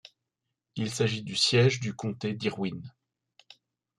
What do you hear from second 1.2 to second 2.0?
du siège du